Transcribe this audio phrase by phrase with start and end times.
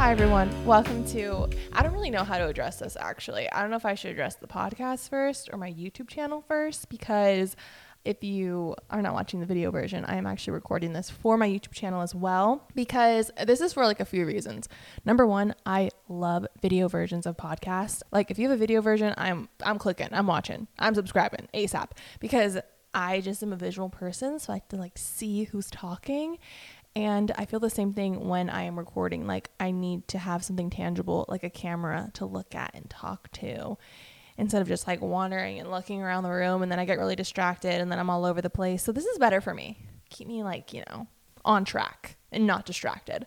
[0.00, 0.64] Hi, everyone.
[0.64, 1.48] Welcome to.
[1.72, 3.50] I don't really know how to address this actually.
[3.50, 6.88] I don't know if I should address the podcast first or my YouTube channel first
[6.88, 7.56] because
[8.04, 11.48] if you are not watching the video version, I am actually recording this for my
[11.48, 14.68] YouTube channel as well because this is for like a few reasons.
[15.04, 18.02] Number one, I love video versions of podcasts.
[18.10, 21.90] Like if you have a video version, I'm I'm clicking, I'm watching, I'm subscribing ASAP
[22.20, 22.58] because
[22.94, 26.38] I just am a visual person, so I like to like see who's talking.
[26.96, 29.26] And I feel the same thing when I am recording.
[29.26, 33.30] Like I need to have something tangible, like a camera to look at and talk
[33.32, 33.76] to
[34.40, 37.14] instead of just like wandering and looking around the room and then I get really
[37.14, 38.82] distracted and then I'm all over the place.
[38.82, 39.78] So this is better for me.
[40.08, 41.06] Keep me like, you know,
[41.44, 43.26] on track and not distracted.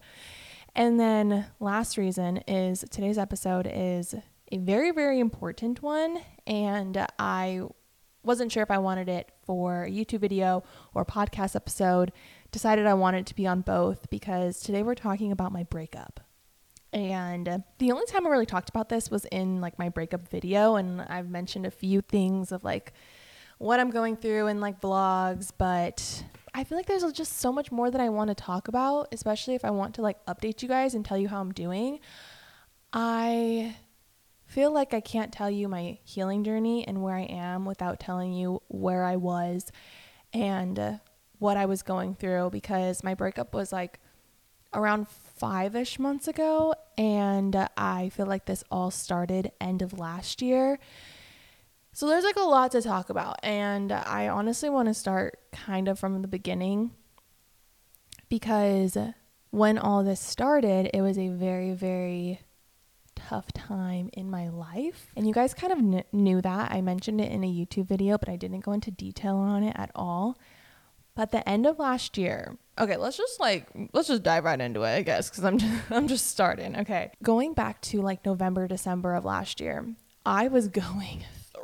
[0.75, 4.15] And then last reason is today's episode is
[4.51, 7.61] a very very important one and I
[8.23, 10.63] wasn't sure if I wanted it for a YouTube video
[10.95, 12.11] or podcast episode.
[12.51, 16.21] Decided I wanted to be on both because today we're talking about my breakup.
[16.93, 20.75] And the only time I really talked about this was in like my breakup video.
[20.75, 22.93] And I've mentioned a few things of like
[23.57, 27.71] what I'm going through in like vlogs, but I feel like there's just so much
[27.71, 30.67] more that I want to talk about, especially if I want to like update you
[30.67, 31.99] guys and tell you how I'm doing.
[32.91, 33.75] I
[34.45, 38.33] feel like I can't tell you my healing journey and where I am without telling
[38.33, 39.71] you where I was
[40.31, 40.93] and uh,
[41.39, 43.99] what I was going through because my breakup was like
[44.73, 46.73] around five ish months ago.
[46.97, 50.79] And I feel like this all started end of last year.
[51.91, 53.39] So there's like a lot to talk about.
[53.43, 56.91] And I honestly want to start kind of from the beginning
[58.29, 58.97] because
[59.51, 62.39] when all this started, it was a very, very
[63.15, 65.11] tough time in my life.
[65.15, 66.71] And you guys kind of kn- knew that.
[66.71, 69.75] I mentioned it in a YouTube video, but I didn't go into detail on it
[69.77, 70.37] at all.
[71.15, 74.83] But the end of last year, okay, let's just like let's just dive right into
[74.83, 76.77] it, I guess, because I'm just, I'm just starting.
[76.77, 79.85] Okay, going back to like November, December of last year,
[80.25, 81.63] I was going through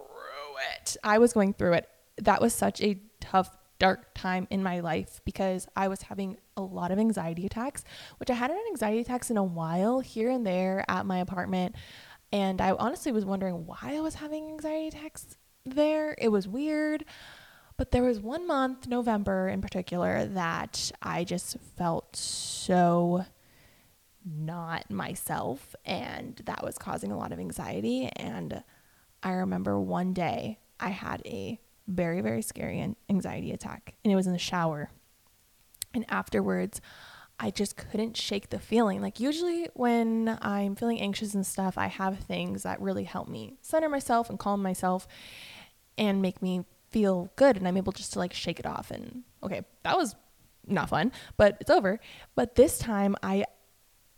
[0.76, 0.98] it.
[1.04, 1.90] I was going through it.
[2.18, 6.62] That was such a tough, dark time in my life because I was having a
[6.62, 7.84] lot of anxiety attacks,
[8.18, 11.76] which I hadn't had anxiety attacks in a while here and there at my apartment.
[12.32, 16.16] And I honestly was wondering why I was having anxiety attacks there.
[16.18, 17.06] It was weird.
[17.80, 23.24] But there was one month, November in particular, that I just felt so
[24.26, 25.78] not myself.
[25.86, 28.10] And that was causing a lot of anxiety.
[28.18, 28.66] And
[29.24, 31.58] I remember one day I had a
[31.88, 34.90] very, very scary anxiety attack, and it was in the shower.
[35.94, 36.82] And afterwards,
[37.40, 39.02] I just couldn't shake the feeling.
[39.02, 43.56] Like, usually, when I'm feeling anxious and stuff, I have things that really help me
[43.62, 45.08] center myself and calm myself
[45.98, 49.24] and make me feel good and I'm able just to like shake it off and
[49.44, 50.16] okay, that was
[50.68, 52.00] not fun, but it's over.
[52.36, 53.46] But this time I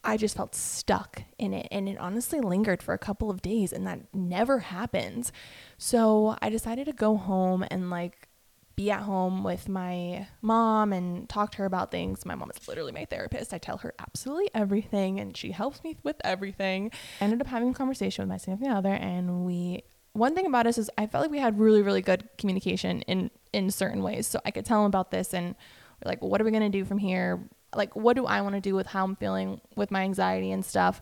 [0.03, 3.71] I just felt stuck in it and it honestly lingered for a couple of days
[3.71, 5.31] and that never happens.
[5.77, 8.27] So I decided to go home and like
[8.75, 12.25] be at home with my mom and talk to her about things.
[12.25, 13.53] My mom is literally my therapist.
[13.53, 16.91] I tell her absolutely everything and she helps me with everything.
[17.19, 20.67] I ended up having a conversation with my significant other and we one thing about
[20.67, 24.27] us is I felt like we had really, really good communication in in certain ways.
[24.27, 25.55] So I could tell him about this, and
[26.03, 27.47] we're like, what are we gonna do from here?
[27.75, 30.65] Like, what do I want to do with how I'm feeling with my anxiety and
[30.65, 31.01] stuff?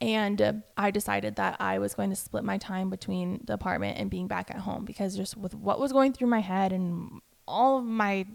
[0.00, 3.98] And uh, I decided that I was going to split my time between the apartment
[3.98, 7.22] and being back at home because just with what was going through my head and
[7.48, 8.26] all of my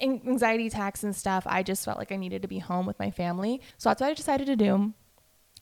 [0.00, 3.10] anxiety attacks and stuff, I just felt like I needed to be home with my
[3.10, 3.60] family.
[3.76, 4.94] So that's what I decided to do.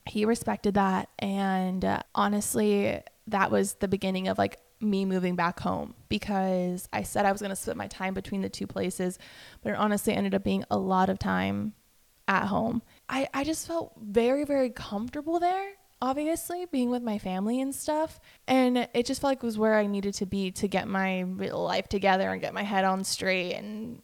[0.05, 1.09] He respected that.
[1.19, 7.03] And uh, honestly, that was the beginning of like me moving back home because I
[7.03, 9.19] said I was going to split my time between the two places,
[9.61, 11.73] but it honestly ended up being a lot of time
[12.27, 12.81] at home.
[13.09, 18.19] I, I just felt very, very comfortable there, obviously, being with my family and stuff.
[18.47, 21.23] And it just felt like it was where I needed to be to get my
[21.23, 24.01] life together and get my head on straight and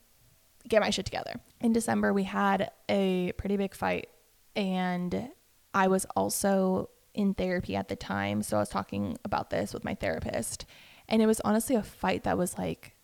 [0.68, 1.40] get my shit together.
[1.62, 4.10] In December, we had a pretty big fight,
[4.56, 5.30] and
[5.74, 8.44] I was also in therapy at the time.
[8.44, 10.66] So I was talking about this with my therapist.
[11.08, 12.96] And it was honestly a fight that was like,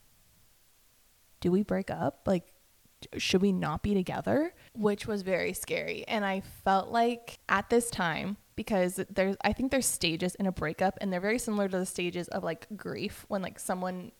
[1.39, 2.21] do we break up?
[2.25, 2.47] Like,
[3.17, 4.53] should we not be together?
[4.73, 6.05] Which was very scary.
[6.07, 10.51] And I felt like at this time, because there's, I think there's stages in a
[10.51, 14.11] breakup and they're very similar to the stages of like grief when like someone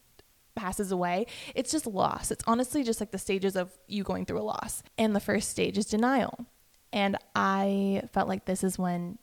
[0.56, 1.28] passes away.
[1.54, 2.32] It's just loss.
[2.32, 4.84] It's honestly just like the stages of you going through a loss.
[4.98, 6.46] And the first stage is denial.
[6.94, 9.18] And I felt like this is when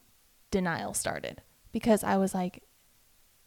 [0.51, 1.41] denial started
[1.71, 2.63] because I was like,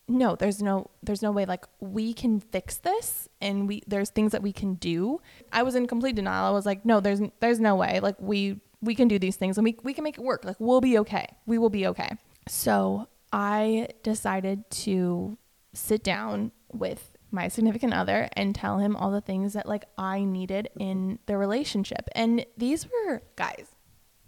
[0.08, 4.32] no, there's no there's no way like we can fix this and we there's things
[4.32, 5.20] that we can do.
[5.52, 6.46] I was in complete denial.
[6.46, 8.00] I was like, no, there's there's no way.
[8.00, 10.44] Like we we can do these things and we we can make it work.
[10.44, 11.26] Like we'll be okay.
[11.46, 12.10] We will be okay.
[12.48, 15.38] So, I decided to
[15.72, 20.24] sit down with my significant other and tell him all the things that like I
[20.24, 22.08] needed in the relationship.
[22.14, 23.68] And these were guys,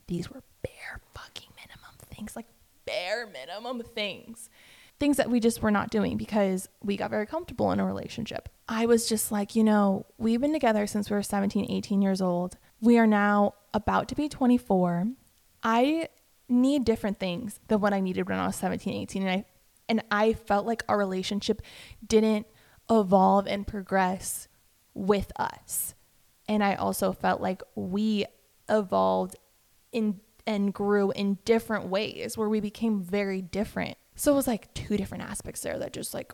[0.07, 2.47] these were bare fucking minimum things, like
[2.87, 4.51] bare minimum things.
[5.01, 8.49] Things that we just were not doing because we got very comfortable in a relationship.
[8.69, 12.23] I was just like, you know, we've been together since we were 17, 18 years
[12.23, 12.57] old.
[12.81, 15.09] We are now about to be 24.
[15.63, 16.09] I
[16.49, 19.45] need different things than what I needed when I was 17, 18 and I
[19.89, 21.63] and I felt like our relationship
[22.07, 22.47] didn't
[22.91, 24.49] evolve and progress
[24.95, 25.95] with us.
[26.49, 28.25] And I also felt like we
[28.69, 29.37] evolved
[29.93, 33.97] in and grew in different ways where we became very different.
[34.15, 36.33] So it was like two different aspects there that just like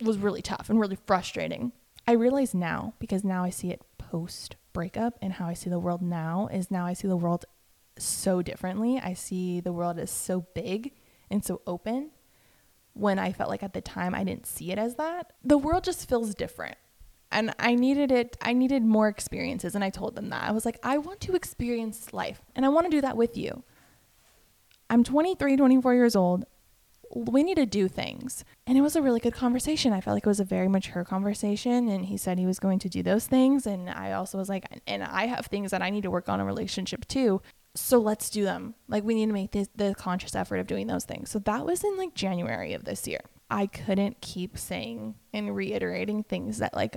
[0.00, 1.72] was really tough and really frustrating.
[2.06, 5.78] I realize now because now I see it post breakup and how I see the
[5.78, 7.44] world now is now I see the world
[7.98, 9.00] so differently.
[9.02, 10.92] I see the world as so big
[11.30, 12.10] and so open
[12.92, 15.32] when I felt like at the time I didn't see it as that.
[15.44, 16.76] The world just feels different.
[17.30, 19.74] And I needed it, I needed more experiences.
[19.74, 20.42] And I told them that.
[20.44, 23.36] I was like, I want to experience life and I want to do that with
[23.36, 23.62] you.
[24.88, 26.44] I'm 23, 24 years old.
[27.14, 28.44] We need to do things.
[28.66, 29.92] And it was a really good conversation.
[29.92, 31.88] I felt like it was a very mature conversation.
[31.88, 33.66] And he said he was going to do those things.
[33.66, 36.40] And I also was like, and I have things that I need to work on
[36.40, 37.40] in relationship too
[37.76, 38.74] so let's do them.
[38.88, 41.30] Like we need to make this, the conscious effort of doing those things.
[41.30, 43.20] So that was in like January of this year.
[43.50, 46.96] I couldn't keep saying and reiterating things that like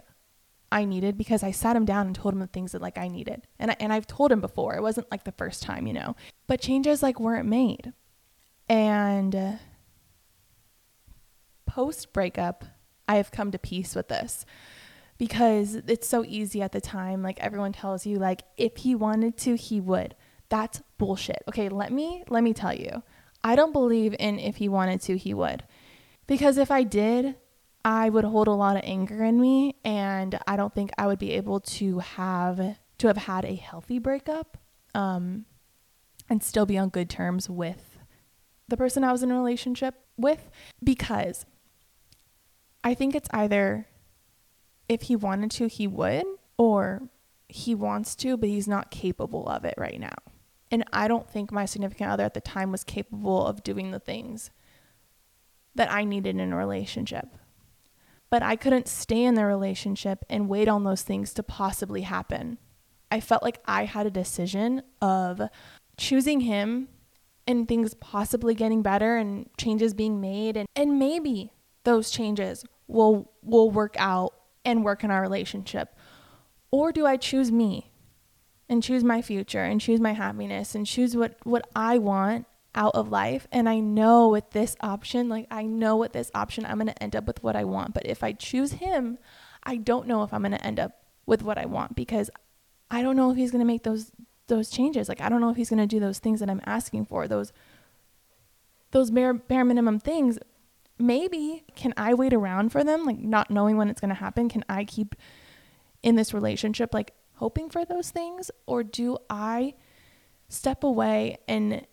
[0.72, 3.08] I needed because I sat him down and told him the things that like I
[3.08, 3.48] needed.
[3.58, 4.76] And I, and I've told him before.
[4.76, 6.16] It wasn't like the first time, you know.
[6.48, 7.94] But changes like weren't made.
[8.68, 9.52] And uh,
[11.66, 12.66] post breakup,
[13.08, 14.46] I have come to peace with this
[15.18, 17.24] because it's so easy at the time.
[17.24, 20.16] Like everyone tells you like if he wanted to, he would.
[20.50, 21.44] That's bullshit.
[21.48, 23.04] Okay, let me let me tell you.
[23.44, 25.64] I don't believe in if he wanted to, he would.
[26.28, 27.36] Because if I did,
[27.84, 31.20] I would hold a lot of anger in me and I don't think I would
[31.20, 34.58] be able to have to have had a healthy breakup
[34.94, 35.46] um
[36.30, 37.98] and still be on good terms with
[38.68, 40.50] the person I was in a relationship with
[40.84, 41.46] because
[42.84, 43.88] I think it's either
[44.88, 46.26] if he wanted to, he would,
[46.58, 47.04] or
[47.48, 50.16] he wants to, but he's not capable of it right now.
[50.72, 54.00] And I don't think my significant other at the time was capable of doing the
[54.00, 54.52] things
[55.76, 57.36] that I needed in a relationship.
[58.30, 62.60] But I couldn't stay in the relationship and wait on those things to possibly happen.
[63.12, 65.42] I felt like I had a decision of
[65.98, 66.90] choosing him
[67.48, 71.52] and things possibly getting better and changes being made and, and maybe
[71.84, 74.34] those changes will will work out
[74.66, 75.96] and work in our relationship.
[76.72, 77.92] Or do I choose me
[78.68, 82.94] and choose my future and choose my happiness and choose what what I want out
[82.96, 86.78] of life and I know with this option like I know with this option I'm
[86.78, 87.94] going to end up with what I want.
[87.94, 89.18] But if I choose him
[89.64, 92.30] I don't know if I'm going to end up with what I want because
[92.92, 94.12] I don't know if he's going to make those
[94.48, 95.10] those changes.
[95.10, 97.28] Like I don't know if he's going to do those things that I'm asking for.
[97.28, 97.54] Those
[98.92, 100.40] those bare bare minimum things
[100.98, 103.06] maybe can I wait around for them?
[103.06, 105.16] Like not knowing when it's going to happen can I keep
[106.04, 108.52] in this relationship like hoping for those things?
[108.66, 109.76] Or do I
[110.50, 111.86] step away and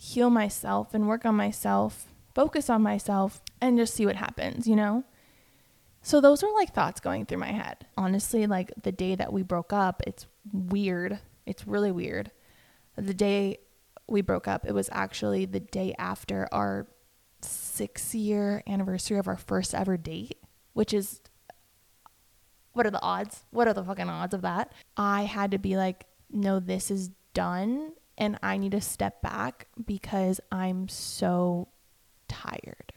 [0.00, 4.74] heal myself and work on myself, focus on myself, and just see what happens, you
[4.74, 5.04] know?
[6.00, 7.86] So those are like thoughts going through my head.
[7.98, 11.18] Honestly, like the day that we broke up, it's weird.
[11.44, 12.30] It's really weird.
[12.96, 13.58] The day
[14.08, 16.86] we broke up, it was actually the day after our
[17.42, 20.38] six year anniversary of our first ever date,
[20.72, 21.20] which is
[22.72, 23.44] what are the odds?
[23.50, 24.72] What are the fucking odds of that?
[24.96, 27.92] I had to be like, no, this is done.
[28.20, 31.68] And I need to step back because I'm so
[32.28, 32.92] tired.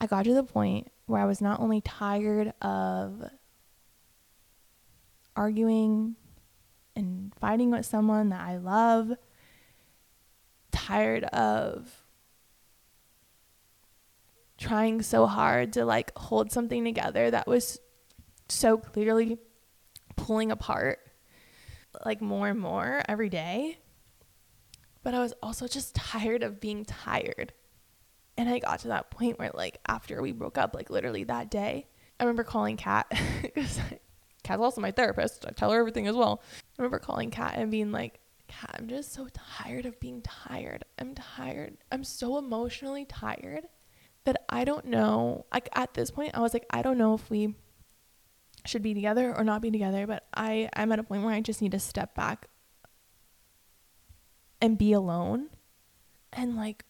[0.00, 3.24] I got to the point where I was not only tired of
[5.34, 6.14] arguing
[6.94, 9.12] and fighting with someone that I love,
[10.70, 12.04] tired of
[14.56, 17.80] trying so hard to like hold something together that was
[18.48, 19.38] so clearly
[20.16, 21.00] pulling apart
[22.04, 23.78] like more and more every day.
[25.02, 27.52] But I was also just tired of being tired.
[28.36, 31.50] And I got to that point where like after we broke up, like literally that
[31.50, 31.86] day,
[32.18, 33.06] I remember calling Kat
[33.42, 33.78] because
[34.42, 35.44] Kat's also my therapist.
[35.46, 36.42] I tell her everything as well.
[36.78, 40.84] I remember calling Kat and being like, God, I'm just so tired of being tired.
[40.98, 41.76] I'm tired.
[41.90, 43.66] I'm so emotionally tired
[44.24, 45.46] that I don't know.
[45.52, 47.54] Like at this point, I was like, I don't know if we
[48.66, 51.40] should be together or not be together, but I I'm at a point where I
[51.40, 52.48] just need to step back
[54.60, 55.48] and be alone
[56.32, 56.84] and like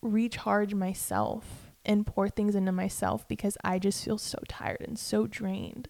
[0.00, 5.26] recharge myself and pour things into myself because I just feel so tired and so
[5.26, 5.88] drained.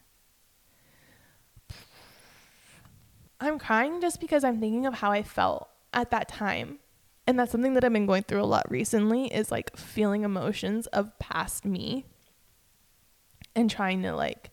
[3.40, 6.78] I'm crying just because I'm thinking of how I felt at that time.
[7.26, 10.86] And that's something that I've been going through a lot recently is like feeling emotions
[10.88, 12.06] of past me
[13.54, 14.51] and trying to like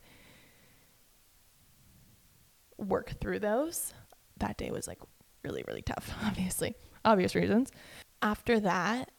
[2.80, 3.94] work through those.
[4.38, 4.98] That day was like
[5.44, 7.70] really, really tough, obviously, obvious reasons.
[8.22, 9.10] After that,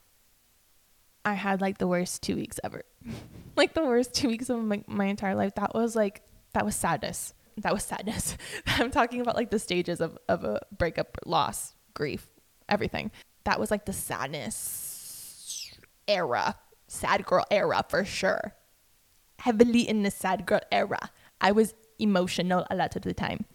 [1.24, 2.84] I had like the worst two weeks ever.
[3.56, 5.56] like the worst two weeks of my, my entire life.
[5.56, 6.22] That was like,
[6.54, 7.34] that was sadness.
[7.58, 8.38] That was sadness.
[8.68, 12.28] I'm talking about like the stages of, of a breakup, loss, grief,
[12.70, 13.12] everything.
[13.44, 15.72] That was like the sadness
[16.08, 16.56] era,
[16.88, 18.54] sad girl era for sure.
[19.40, 21.10] Heavily in the sad girl era.
[21.40, 23.46] I was emotional a lot of the time.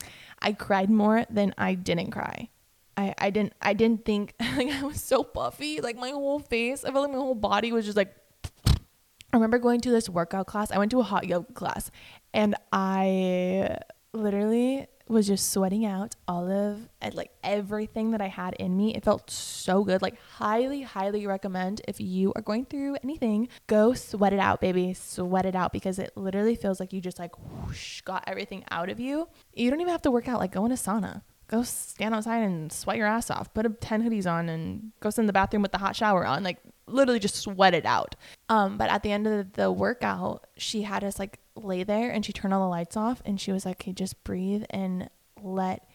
[0.40, 2.50] I cried more than I didn't cry.
[2.96, 6.84] I, I didn't I didn't think like I was so puffy like my whole face
[6.84, 8.14] I felt like my whole body was just like
[8.66, 11.90] I remember going to this workout class I went to a hot yoga class
[12.32, 13.76] and I
[14.14, 18.94] literally was just sweating out all of eh, like everything that I had in me.
[18.94, 20.02] It felt so good.
[20.02, 24.94] Like highly, highly recommend if you are going through anything, go sweat it out, baby.
[24.94, 28.88] Sweat it out because it literally feels like you just like whoosh, got everything out
[28.88, 29.28] of you.
[29.54, 30.40] You don't even have to work out.
[30.40, 33.52] Like go in a sauna go stand outside and sweat your ass off.
[33.54, 36.26] Put a 10 hoodies on and go sit in the bathroom with the hot shower
[36.26, 36.42] on.
[36.42, 38.14] Like literally just sweat it out.
[38.48, 42.24] Um, but at the end of the workout, she had us like lay there and
[42.24, 45.10] she turned all the lights off and she was like, "Okay, just breathe and
[45.42, 45.88] let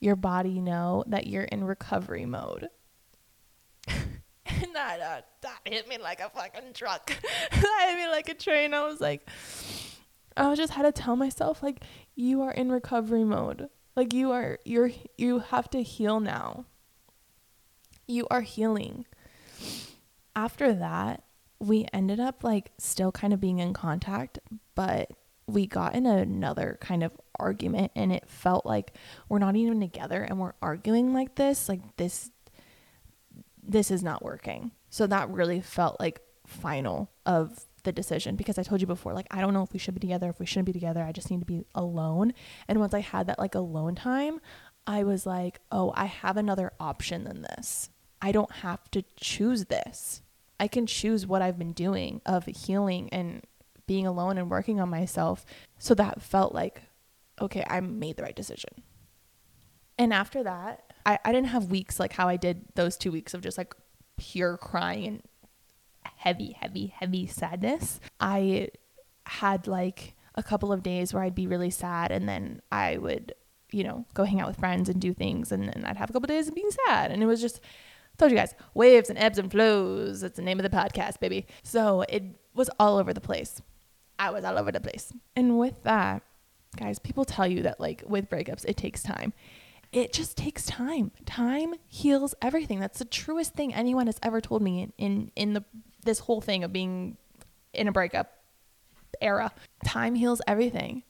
[0.00, 2.68] your body know that you're in recovery mode."
[3.88, 7.06] and that uh, that hit me like a fucking truck.
[7.50, 8.74] that hit me like a train.
[8.74, 9.28] I was like,
[10.36, 11.82] I just had to tell myself like,
[12.14, 16.66] you are in recovery mode like you are you're you have to heal now.
[18.06, 19.06] You are healing.
[20.38, 21.24] After that,
[21.58, 24.38] we ended up like still kind of being in contact,
[24.76, 25.10] but
[25.48, 28.92] we got in another kind of argument and it felt like
[29.28, 32.30] we're not even together and we're arguing like this, like this
[33.66, 34.70] this is not working.
[34.90, 39.26] So that really felt like final of the decision because I told you before, like,
[39.32, 41.02] I don't know if we should be together, if we shouldn't be together.
[41.02, 42.32] I just need to be alone.
[42.68, 44.40] And once I had that like alone time,
[44.86, 47.90] I was like, oh, I have another option than this.
[48.22, 50.22] I don't have to choose this.
[50.60, 53.42] I can choose what I've been doing of healing and
[53.86, 55.44] being alone and working on myself.
[55.78, 56.82] So that felt like,
[57.40, 58.82] okay, I made the right decision.
[59.98, 63.34] And after that, I, I didn't have weeks like how I did those two weeks
[63.34, 63.74] of just like
[64.16, 65.22] pure crying and
[66.16, 68.00] heavy, heavy, heavy sadness.
[68.20, 68.68] I
[69.26, 73.34] had like a couple of days where I'd be really sad and then I would,
[73.72, 76.12] you know, go hang out with friends and do things and then I'd have a
[76.12, 77.10] couple of days of being sad.
[77.10, 77.60] And it was just
[78.18, 80.20] told you guys, waves and ebbs and flows.
[80.20, 81.46] That's the name of the podcast, baby.
[81.62, 83.62] So it was all over the place.
[84.18, 85.12] I was all over the place.
[85.36, 86.22] And with that,
[86.76, 89.32] guys, people tell you that like with breakups, it takes time
[89.92, 91.10] it just takes time.
[91.24, 92.80] Time heals everything.
[92.80, 95.64] That's the truest thing anyone has ever told me in in, in the
[96.04, 97.16] this whole thing of being
[97.72, 98.32] in a breakup
[99.20, 99.52] era.
[99.84, 101.02] Time heals everything.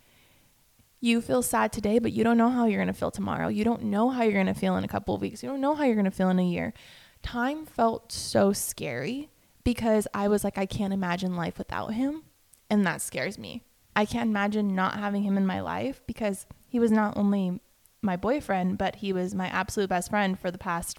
[1.01, 3.49] You feel sad today, but you don't know how you're going to feel tomorrow.
[3.49, 5.43] You don't know how you're going to feel in a couple of weeks.
[5.43, 6.75] You don't know how you're going to feel in a year.
[7.23, 9.31] Time felt so scary
[9.63, 12.25] because I was like, I can't imagine life without him.
[12.69, 13.63] And that scares me.
[13.95, 17.61] I can't imagine not having him in my life because he was not only
[18.03, 20.99] my boyfriend, but he was my absolute best friend for the past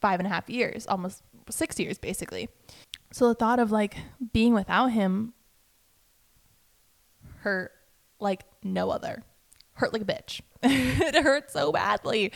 [0.00, 2.48] five and a half years, almost six years, basically.
[3.12, 3.96] So the thought of like
[4.32, 5.34] being without him
[7.40, 7.72] hurt
[8.24, 9.22] like no other.
[9.74, 10.40] Hurt like a bitch.
[10.62, 12.32] it hurt so badly.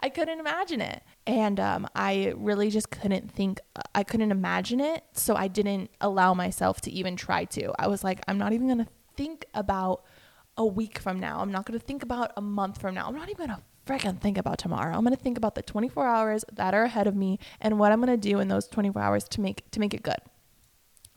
[0.00, 1.02] I couldn't imagine it.
[1.26, 3.60] And um, I really just couldn't think,
[3.94, 5.04] I couldn't imagine it.
[5.12, 7.72] So I didn't allow myself to even try to.
[7.78, 10.04] I was like, I'm not even going to think about
[10.56, 11.40] a week from now.
[11.40, 13.06] I'm not going to think about a month from now.
[13.06, 14.94] I'm not even going to freaking think about tomorrow.
[14.94, 17.92] I'm going to think about the 24 hours that are ahead of me and what
[17.92, 20.18] I'm going to do in those 24 hours to make to make it good.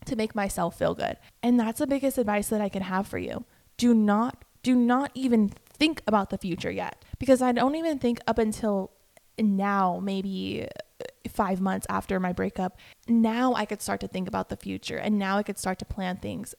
[0.06, 1.16] To make myself feel good.
[1.42, 3.44] And that's the biggest advice that I can have for you.
[3.76, 8.18] Do not do not even think about the future yet because I don't even think
[8.26, 8.92] up until
[9.38, 10.66] now maybe
[11.00, 12.78] uh, 5 months after my breakup,
[13.08, 15.84] now I could start to think about the future and now I could start to
[15.84, 16.54] plan things.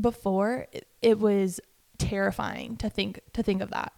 [0.00, 0.66] Before
[1.02, 1.60] it, was
[1.98, 3.92] terrifying to think to think of that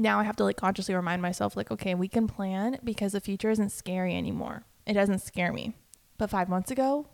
[0.00, 3.20] now I have to like consciously remind myself, like, okay, we can plan because the
[3.20, 4.64] future isn't scary anymore.
[4.86, 5.74] It doesn't scare me.
[6.16, 7.06] But five months ago,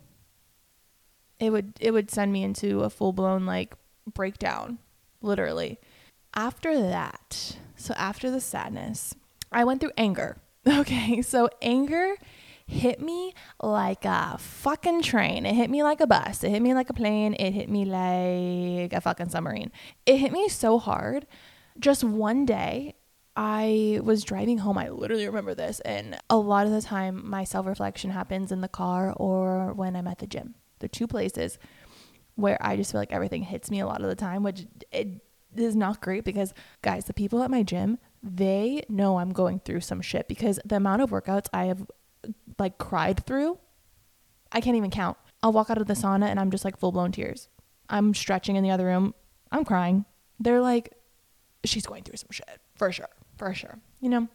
[1.39, 3.75] it would it would send me into a full blown like
[4.13, 4.79] breakdown,
[5.21, 5.79] literally.
[6.33, 9.15] After that, so after the sadness,
[9.51, 10.37] I went through anger.
[10.67, 12.15] Okay, so anger
[12.67, 15.45] hit me like a fucking train.
[15.45, 16.43] It hit me like a bus.
[16.43, 17.33] It hit me like a plane.
[17.35, 19.71] It hit me like a fucking submarine.
[20.05, 21.25] It hit me so hard.
[21.79, 22.95] Just one day,
[23.37, 24.77] I was driving home.
[24.77, 25.79] I literally remember this.
[25.81, 29.95] And a lot of the time, my self reflection happens in the car or when
[29.95, 30.55] I'm at the gym.
[30.79, 31.57] The two places
[32.37, 35.21] where I just feel like everything hits me a lot of the time, which it
[35.55, 39.81] is not great because, guys, the people at my gym, they know I'm going through
[39.81, 41.85] some shit because the amount of workouts I have
[42.59, 43.57] like cried through,
[44.51, 45.17] I can't even count.
[45.41, 47.49] I'll walk out of the sauna and I'm just like full blown tears.
[47.89, 49.15] I'm stretching in the other room.
[49.51, 50.05] I'm crying.
[50.39, 50.93] They're like,
[51.65, 54.27] she's going through some shit for sure, for sure, you know?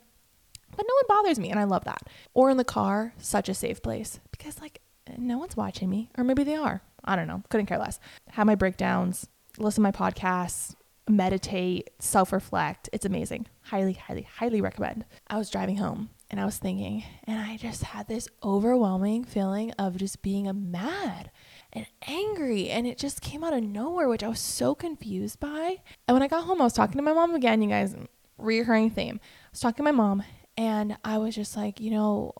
[0.76, 2.08] But no one bothers me and I love that.
[2.34, 4.80] Or in the car, such a safe place because like
[5.18, 6.82] no one's watching me, or maybe they are.
[7.04, 7.42] I don't know.
[7.48, 7.98] Couldn't care less.
[8.30, 9.28] Have my breakdowns,
[9.58, 10.74] listen to my podcasts,
[11.08, 12.88] meditate, self reflect.
[12.92, 13.46] It's amazing.
[13.62, 15.04] Highly, highly, highly recommend.
[15.28, 19.70] I was driving home and I was thinking, and I just had this overwhelming feeling
[19.72, 21.30] of just being mad
[21.72, 22.70] and angry.
[22.70, 25.76] And it just came out of nowhere, which I was so confused by.
[26.08, 27.94] And when I got home, I was talking to my mom again, you guys,
[28.40, 29.20] reoccurring theme.
[29.22, 30.22] I was talking to my mom,
[30.56, 32.32] and I was just like, you know,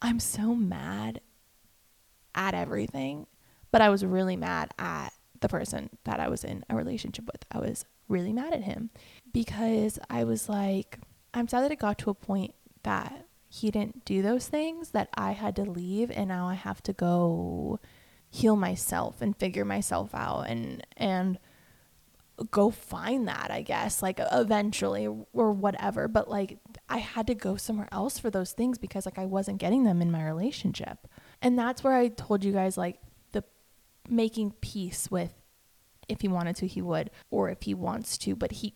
[0.00, 1.20] I'm so mad
[2.34, 3.26] at everything,
[3.76, 7.44] but I was really mad at the person that I was in a relationship with.
[7.52, 8.88] I was really mad at him
[9.34, 10.98] because I was like,
[11.34, 12.54] I'm sad that it got to a point
[12.84, 16.82] that he didn't do those things that I had to leave and now I have
[16.84, 17.78] to go
[18.30, 21.38] heal myself and figure myself out and and
[22.50, 26.56] go find that, I guess, like eventually or whatever, but like
[26.88, 30.00] I had to go somewhere else for those things because like I wasn't getting them
[30.00, 31.06] in my relationship.
[31.42, 33.00] And that's where I told you guys like
[34.08, 35.32] making peace with
[36.08, 38.74] if he wanted to he would or if he wants to but he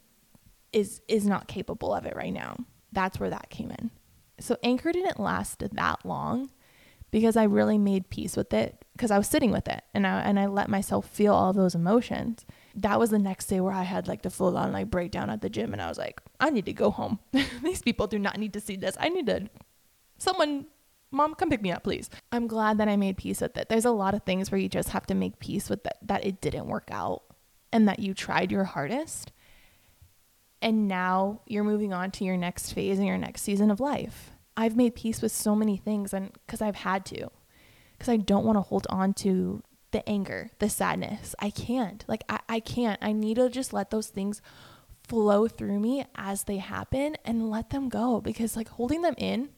[0.72, 2.56] is is not capable of it right now.
[2.92, 3.90] That's where that came in.
[4.40, 6.50] So anchor didn't last that long
[7.10, 10.20] because I really made peace with it because I was sitting with it and I
[10.20, 12.46] and I let myself feel all those emotions.
[12.74, 15.40] That was the next day where I had like the full on like breakdown at
[15.40, 17.18] the gym and I was like, I need to go home.
[17.62, 18.96] These people do not need to see this.
[19.00, 19.48] I need to
[20.18, 20.66] someone
[21.10, 23.84] mom come pick me up please i'm glad that i made peace with it there's
[23.84, 26.40] a lot of things where you just have to make peace with that that it
[26.40, 27.22] didn't work out
[27.72, 29.32] and that you tried your hardest
[30.62, 34.32] and now you're moving on to your next phase and your next season of life.
[34.56, 37.30] I've made peace with so many things and because I've had to.
[37.92, 41.34] Because I don't want to hold on to the anger, the sadness.
[41.38, 42.04] I can't.
[42.08, 42.98] Like I, I can't.
[43.02, 44.42] I need to just let those things
[45.06, 48.20] flow through me as they happen and let them go.
[48.20, 49.50] Because like holding them in,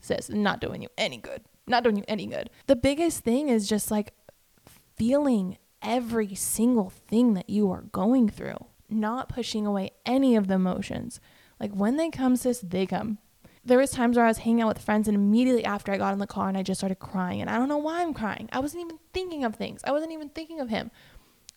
[0.00, 1.42] sis, not doing you any good.
[1.66, 2.50] Not doing you any good.
[2.66, 4.12] The biggest thing is just like
[4.96, 10.54] feeling every single thing that you are going through not pushing away any of the
[10.54, 11.20] emotions.
[11.58, 13.18] Like when they come, sis, they come.
[13.64, 16.14] There was times where I was hanging out with friends and immediately after I got
[16.14, 18.48] in the car and I just started crying and I don't know why I'm crying.
[18.52, 19.82] I wasn't even thinking of things.
[19.84, 20.90] I wasn't even thinking of him.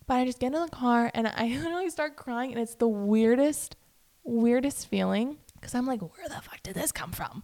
[0.05, 2.89] But I just get in the car and I literally start crying and it's the
[2.89, 3.77] weirdest,
[4.23, 7.43] weirdest feeling because I'm like, where the fuck did this come from?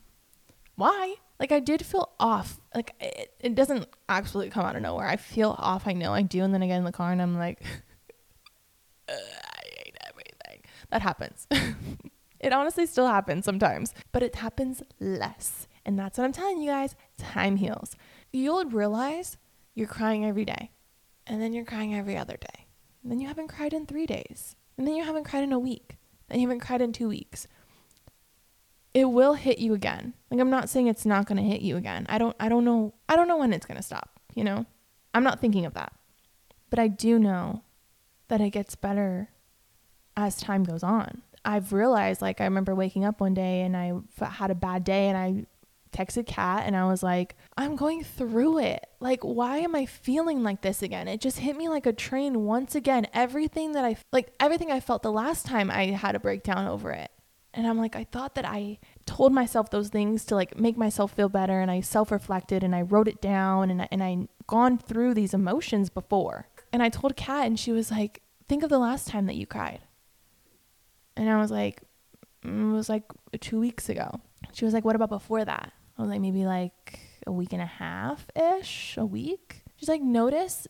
[0.79, 1.15] Why?
[1.41, 2.61] Like I did feel off.
[2.73, 5.07] Like it, it doesn't absolutely come out of nowhere.
[5.07, 5.85] I feel off.
[5.87, 6.41] I know I do.
[6.41, 7.61] And then I get in the car and I'm like,
[9.09, 9.13] I
[9.75, 10.61] hate everything.
[10.89, 11.47] That happens.
[12.39, 15.67] it honestly still happens sometimes, but it happens less.
[15.85, 17.97] And that's what I'm telling you guys time heals.
[18.31, 19.37] You'll realize
[19.75, 20.71] you're crying every day,
[21.27, 22.67] and then you're crying every other day.
[23.03, 25.59] And then you haven't cried in three days, and then you haven't cried in a
[25.59, 25.97] week,
[26.29, 27.47] and you haven't cried in two weeks.
[28.93, 30.13] It will hit you again.
[30.31, 32.05] Like I'm not saying it's not going to hit you again.
[32.09, 34.65] I don't I don't know I don't know when it's going to stop, you know?
[35.13, 35.93] I'm not thinking of that.
[36.69, 37.63] But I do know
[38.27, 39.29] that it gets better
[40.15, 41.23] as time goes on.
[41.45, 45.07] I've realized, like, I remember waking up one day and I had a bad day
[45.07, 45.45] and I
[45.91, 48.85] texted Kat and I was like, I'm going through it.
[48.99, 51.07] Like, why am I feeling like this again?
[51.07, 53.07] It just hit me like a train once again.
[53.13, 56.91] Everything that I, like, everything I felt the last time I had a breakdown over
[56.91, 57.09] it.
[57.59, 61.11] And I'm like, I thought that I told myself those things to like make myself
[61.11, 61.59] feel better.
[61.59, 65.13] And I self reflected and I wrote it down and I, and I gone through
[65.13, 66.47] these emotions before.
[66.71, 69.45] And I told Kat and she was like, think of the last time that you
[69.45, 69.81] cried.
[71.17, 71.81] And I was like,
[72.45, 73.03] mm, it was like
[73.41, 74.21] two weeks ago.
[74.53, 75.73] She was like, what about before that?
[75.97, 79.65] I was like, maybe like a week and a half ish, a week.
[79.75, 80.65] She's like, notice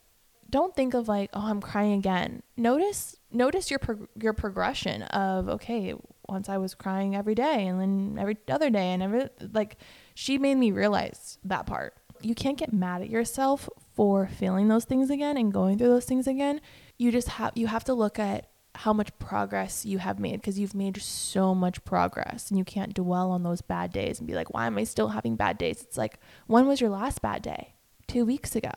[0.50, 2.42] don't think of like, oh, I'm crying again.
[2.58, 5.94] Notice notice your pro- your progression of okay,
[6.28, 9.78] once I was crying every day and then every other day and every like
[10.16, 11.96] she made me realize that part.
[12.22, 16.06] You can't get mad at yourself for feeling those things again and going through those
[16.06, 16.60] things again.
[16.98, 20.60] You just have you have to look at how much progress you have made because
[20.60, 24.36] you've made so much progress and you can't dwell on those bad days and be
[24.36, 25.82] like, why am I still having bad days?
[25.82, 27.74] It's like, when was your last bad day?
[28.08, 28.72] Two weeks ago.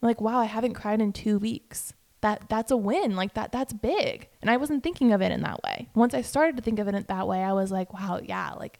[0.00, 1.94] like, wow, I haven't cried in two weeks.
[2.22, 3.14] That that's a win.
[3.14, 4.28] Like that that's big.
[4.40, 5.88] And I wasn't thinking of it in that way.
[5.94, 8.52] Once I started to think of it in that way, I was like, wow, yeah,
[8.52, 8.78] like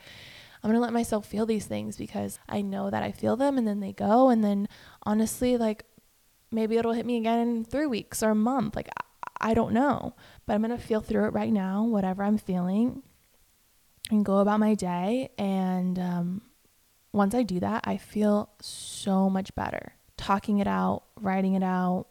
[0.63, 3.59] I'm going to let myself feel these things because I know that I feel them
[3.59, 4.69] and then they go and then
[5.03, 5.85] honestly like
[6.53, 8.77] maybe it'll hit me again in 3 weeks or a month.
[8.77, 8.89] Like
[9.43, 10.15] I don't know,
[10.47, 13.03] but I'm going to feel through it right now, whatever I'm feeling,
[14.09, 15.31] and go about my day.
[15.37, 16.43] And um,
[17.13, 19.95] once I do that, I feel so much better.
[20.17, 22.07] Talking it out, writing it out,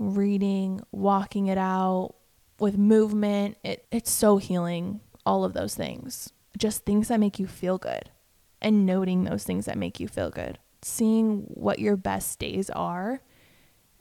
[0.00, 2.14] reading, walking it out
[2.58, 5.00] with movement, it, it's so healing.
[5.26, 8.10] All of those things, just things that make you feel good,
[8.60, 10.58] and noting those things that make you feel good.
[10.82, 13.20] Seeing what your best days are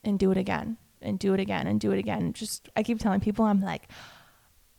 [0.03, 2.31] and do it again and do it again and do it again.
[2.31, 3.89] Just I keep telling people I'm like,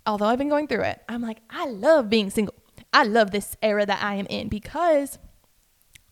[0.06, 2.54] although I've been going through it, I'm like, I love being single.
[2.92, 5.18] I love this era that I am in because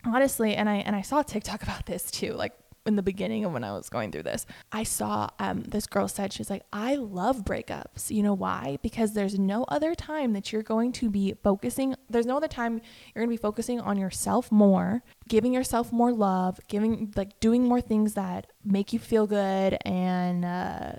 [0.05, 2.53] honestly, and I and I saw TikTok about this too, like
[2.88, 6.09] in the beginning of when I was going through this, I saw um, this girl
[6.09, 8.11] said, she's like, I love breakups.
[8.11, 8.79] You know why?
[8.83, 12.81] Because there's no other time that you're going to be focusing, there's no other time
[13.14, 17.62] you're going to be focusing on yourself more, giving yourself more love, giving, like, doing
[17.62, 20.92] more things that make you feel good and uh,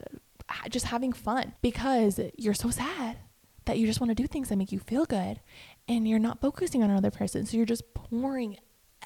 [0.69, 3.17] just having fun because you're so sad
[3.65, 5.41] that you just want to do things that make you feel good
[5.87, 7.45] and you're not focusing on another person.
[7.45, 8.57] So you're just pouring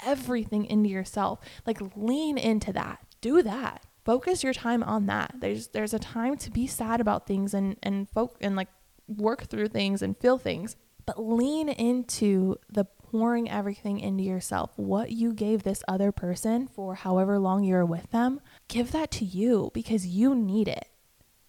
[0.02, 1.40] everything into yourself.
[1.66, 3.00] Like lean into that.
[3.20, 3.84] Do that.
[4.04, 5.36] Focus your time on that.
[5.38, 8.68] There's there's a time to be sad about things and and folk and like
[9.08, 10.76] work through things and feel things,
[11.06, 14.72] but lean into the pouring everything into yourself.
[14.76, 19.24] What you gave this other person for however long you're with them, give that to
[19.24, 20.88] you because you need it.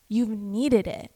[0.07, 1.11] You've needed it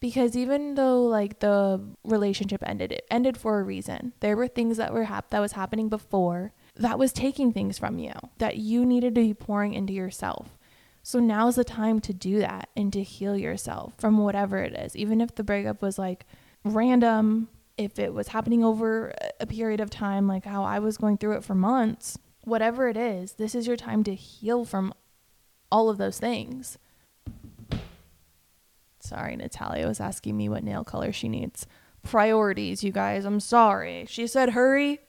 [0.00, 4.76] because even though like the relationship ended it ended for a reason there were things
[4.76, 8.84] that were hap- that was happening before that was taking things from you that you
[8.84, 10.58] needed to be pouring into yourself.
[11.02, 14.96] So now's the time to do that and to heal yourself from whatever it is.
[14.96, 16.26] Even if the breakup was like
[16.64, 21.16] random, if it was happening over a period of time, like how I was going
[21.18, 24.92] through it for months, whatever it is, this is your time to heal from
[25.70, 26.76] all of those things.
[28.98, 31.66] Sorry, Natalia was asking me what nail color she needs.
[32.02, 33.24] Priorities, you guys.
[33.24, 34.06] I'm sorry.
[34.08, 35.00] She said, hurry.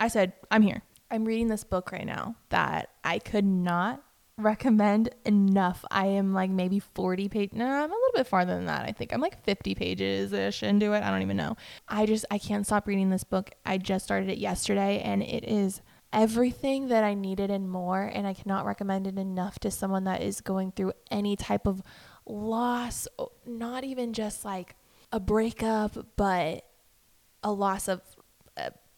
[0.00, 0.82] I said, I'm here.
[1.10, 4.02] I'm reading this book right now that I could not
[4.38, 5.84] recommend enough.
[5.90, 7.58] I am like maybe 40 pages.
[7.58, 8.86] No, I'm a little bit farther than that.
[8.88, 11.02] I think I'm like 50 pages ish into it.
[11.02, 11.56] I don't even know.
[11.86, 13.50] I just, I can't stop reading this book.
[13.66, 15.82] I just started it yesterday and it is
[16.12, 18.02] everything that I needed and more.
[18.02, 21.82] And I cannot recommend it enough to someone that is going through any type of
[22.24, 23.06] loss,
[23.46, 24.76] not even just like
[25.12, 26.64] a breakup, but
[27.42, 28.00] a loss of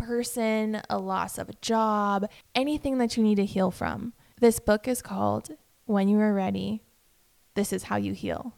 [0.03, 4.13] person, a loss of a job, anything that you need to heal from.
[4.41, 5.51] This book is called
[5.87, 6.83] When You Are Ready,
[7.55, 8.55] This Is How You Heal.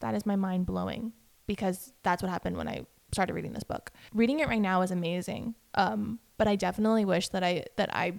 [0.00, 1.12] That is my mind blowing
[1.46, 3.90] because that's what happened when I started reading this book.
[4.14, 5.56] Reading it right now is amazing.
[5.74, 8.14] Um, but I definitely wish that I that I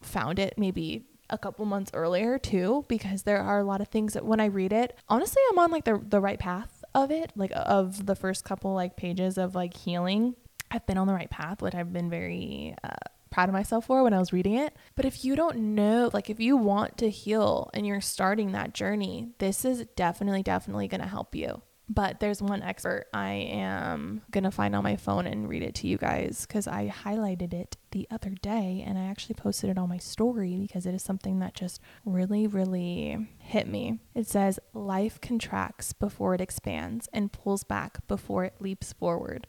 [0.00, 4.14] found it maybe a couple months earlier too because there are a lot of things
[4.14, 7.32] that when I read it, honestly I'm on like the the right path of it,
[7.36, 10.34] like of the first couple like pages of like healing,
[10.70, 12.90] I've been on the right path, which I've been very uh,
[13.30, 14.74] proud of myself for when I was reading it.
[14.96, 18.74] But if you don't know, like if you want to heal and you're starting that
[18.74, 21.62] journey, this is definitely, definitely going to help you.
[21.88, 25.74] But there's one expert I am going to find on my phone and read it
[25.76, 29.78] to you guys because I highlighted it the other day and I actually posted it
[29.78, 34.00] on my story because it is something that just really, really hit me.
[34.14, 39.46] It says, Life contracts before it expands and pulls back before it leaps forward.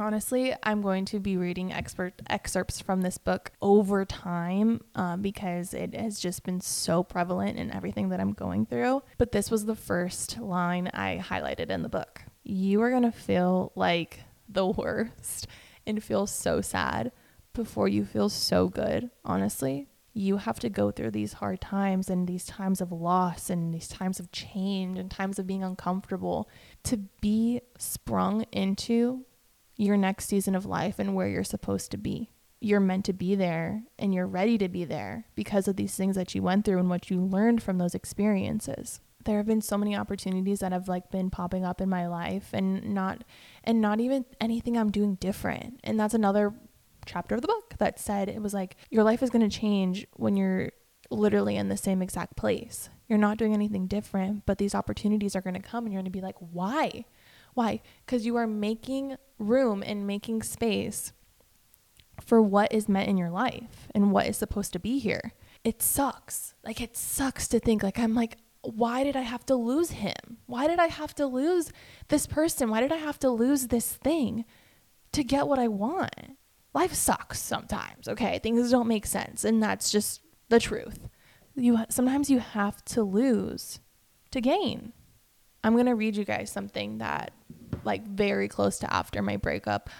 [0.00, 5.74] Honestly, I'm going to be reading expert excerpts from this book over time um, because
[5.74, 9.02] it has just been so prevalent in everything that I'm going through.
[9.18, 12.22] But this was the first line I highlighted in the book.
[12.44, 15.48] You are going to feel like the worst
[15.84, 17.10] and feel so sad
[17.52, 19.88] before you feel so good, honestly.
[20.14, 23.88] You have to go through these hard times and these times of loss and these
[23.88, 26.48] times of change and times of being uncomfortable
[26.84, 29.24] to be sprung into
[29.78, 32.28] your next season of life and where you're supposed to be.
[32.60, 36.16] you're meant to be there and you're ready to be there because of these things
[36.16, 39.76] that you went through and what you learned from those experiences there have been so
[39.76, 43.24] many opportunities that have like been popping up in my life and not
[43.62, 45.80] and not even anything I'm doing different.
[45.84, 46.54] And that's another
[47.04, 50.06] chapter of the book that said it was like your life is going to change
[50.16, 50.72] when you're
[51.10, 52.88] literally in the same exact place.
[53.06, 56.12] You're not doing anything different, but these opportunities are going to come and you're going
[56.12, 57.04] to be like, "Why?"
[57.58, 57.82] Why?
[58.06, 61.12] Cuz you are making room and making space
[62.20, 65.32] for what is meant in your life and what is supposed to be here.
[65.64, 66.54] It sucks.
[66.64, 70.38] Like it sucks to think like I'm like why did I have to lose him?
[70.46, 71.72] Why did I have to lose
[72.06, 72.70] this person?
[72.70, 74.44] Why did I have to lose this thing
[75.10, 76.36] to get what I want?
[76.74, 78.38] Life sucks sometimes, okay?
[78.38, 81.08] Things don't make sense, and that's just the truth.
[81.56, 83.80] You sometimes you have to lose
[84.30, 84.92] to gain.
[85.64, 87.32] I'm going to read you guys something that
[87.84, 89.90] like very close to after my breakup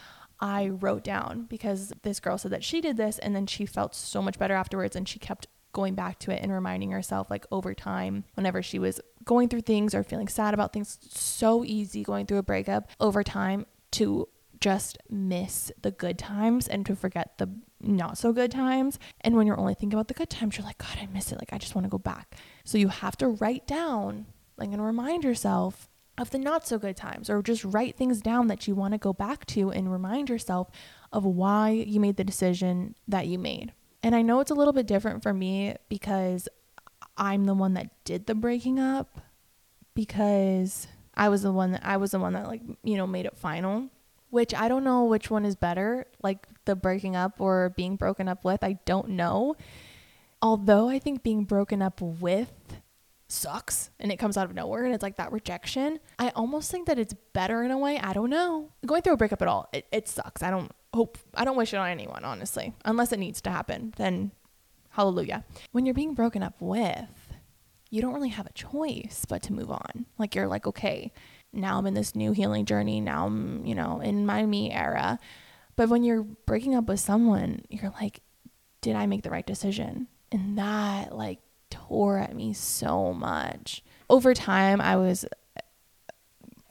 [0.41, 3.95] I wrote down because this girl said that she did this and then she felt
[3.95, 7.45] so much better afterwards and she kept going back to it and reminding herself like
[7.51, 12.03] over time whenever she was going through things or feeling sad about things so easy
[12.03, 14.29] going through a breakup over time to
[14.61, 17.49] just miss the good times and to forget the
[17.81, 18.99] not so good times.
[19.21, 21.39] And when you're only thinking about the good times, you're like, God, I miss it.
[21.39, 22.35] Like, I just want to go back.
[22.65, 26.97] So you have to write down, like, and remind yourself of the not so good
[26.97, 30.29] times, or just write things down that you want to go back to and remind
[30.29, 30.69] yourself
[31.13, 33.73] of why you made the decision that you made.
[34.03, 36.49] And I know it's a little bit different for me because
[37.17, 39.21] I'm the one that did the breaking up
[39.95, 43.27] because I was the one that I was the one that like, you know, made
[43.27, 43.89] it final,
[44.31, 48.29] which I don't know which one is better, like the breaking up or being broken
[48.29, 48.63] up with.
[48.63, 49.57] I don't know.
[50.41, 52.53] Although I think being broken up with
[53.29, 56.01] sucks and it comes out of nowhere and it's like that rejection.
[56.19, 57.99] I almost think that it's better in a way.
[57.99, 58.71] I don't know.
[58.87, 60.43] Going through a breakup at all, it, it sucks.
[60.43, 62.75] I don't hope I don't wish it on anyone, honestly.
[62.85, 64.33] Unless it needs to happen, then
[64.91, 65.45] hallelujah.
[65.73, 67.33] When you're being broken up with,
[67.91, 70.07] you don't really have a choice but to move on.
[70.19, 71.13] Like you're like, okay,
[71.53, 73.01] now I'm in this new healing journey.
[73.01, 75.19] Now I'm, you know, in my me era.
[75.77, 78.21] But when you're breaking up with someone, you're like,
[78.81, 80.09] did I make the right decision?
[80.33, 81.39] And that like
[81.71, 83.83] tore at me so much.
[84.11, 85.27] Over time, I was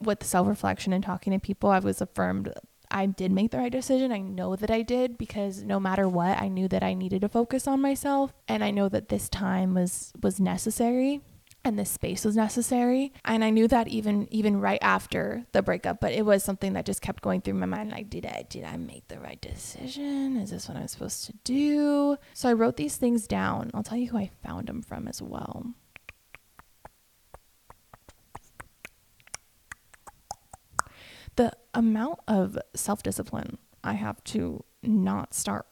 [0.00, 2.52] with self reflection and talking to people, I was affirmed
[2.90, 4.12] I did make the right decision.
[4.12, 7.28] I know that I did because no matter what, I knew that I needed to
[7.28, 11.20] focus on myself and I know that this time was was necessary
[11.68, 13.12] and this space was necessary.
[13.24, 16.86] And i knew that even even right after the breakup but it was something that
[16.86, 20.36] just kept going through my mind like did i did i make the right decision?
[20.36, 22.16] Is this what i'm supposed to do?
[22.34, 23.70] So i wrote these things down.
[23.74, 25.74] I'll tell you who i found them from as well.
[31.36, 35.66] The amount of self discipline I have to not start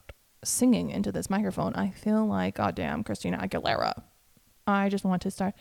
[0.45, 4.03] singing into this microphone, I feel like, goddamn, Christina Aguilera.
[4.67, 5.55] I just want to start.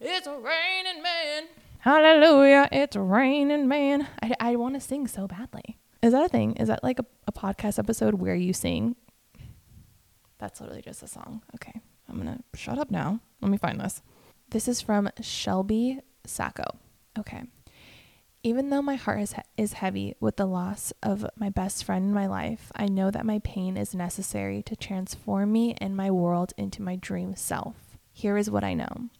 [0.00, 1.44] It's a raining man.
[1.80, 2.68] Hallelujah.
[2.72, 4.08] It's raining man.
[4.22, 5.78] I, I want to sing so badly.
[6.02, 6.54] Is that a thing?
[6.56, 8.96] Is that like a, a podcast episode where you sing?
[10.38, 11.42] That's literally just a song.
[11.54, 11.80] Okay.
[12.08, 13.20] I'm going to shut up now.
[13.40, 14.02] Let me find this.
[14.50, 16.64] This is from Shelby Sacco.
[17.18, 17.44] Okay.
[18.46, 22.14] Even though my heart is, is heavy with the loss of my best friend in
[22.14, 26.52] my life, I know that my pain is necessary to transform me and my world
[26.56, 27.98] into my dream self.
[28.12, 29.10] Here is what I know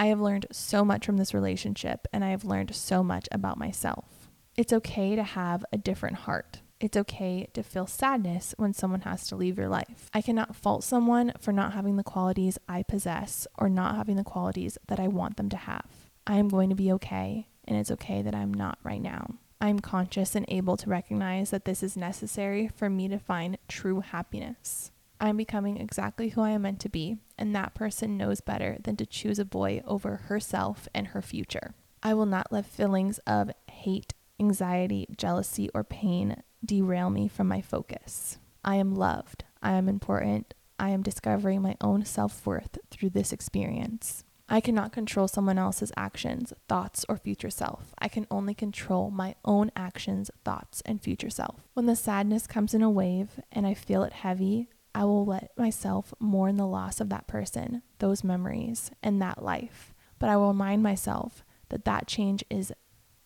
[0.00, 3.56] I have learned so much from this relationship, and I have learned so much about
[3.56, 4.32] myself.
[4.56, 6.58] It's okay to have a different heart.
[6.80, 10.10] It's okay to feel sadness when someone has to leave your life.
[10.12, 14.24] I cannot fault someone for not having the qualities I possess or not having the
[14.24, 15.86] qualities that I want them to have.
[16.26, 19.34] I am going to be okay and it's okay that I'm not right now.
[19.60, 24.00] I'm conscious and able to recognize that this is necessary for me to find true
[24.00, 24.90] happiness.
[25.18, 28.96] I'm becoming exactly who I am meant to be, and that person knows better than
[28.96, 31.74] to choose a boy over herself and her future.
[32.02, 37.62] I will not let feelings of hate, anxiety, jealousy, or pain derail me from my
[37.62, 38.38] focus.
[38.62, 39.44] I am loved.
[39.62, 40.52] I am important.
[40.78, 44.24] I am discovering my own self worth through this experience.
[44.48, 47.94] I cannot control someone else's actions, thoughts, or future self.
[47.98, 51.56] I can only control my own actions, thoughts, and future self.
[51.74, 55.50] When the sadness comes in a wave and I feel it heavy, I will let
[55.58, 59.92] myself mourn the loss of that person, those memories, and that life.
[60.18, 62.72] But I will remind myself that that change is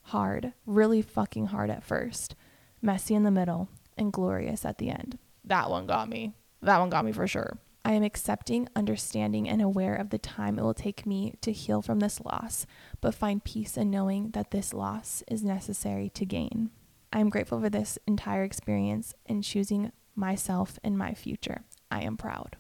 [0.05, 2.35] hard, really fucking hard at first,
[2.81, 5.19] messy in the middle, and glorious at the end.
[5.45, 6.33] That one got me.
[6.63, 7.59] That one got me for sure.
[7.85, 11.83] I am accepting, understanding, and aware of the time it will take me to heal
[11.83, 12.67] from this loss,
[13.01, 16.71] but find peace in knowing that this loss is necessary to gain.
[17.13, 21.65] I am grateful for this entire experience and choosing myself and my future.
[21.91, 22.57] I am proud.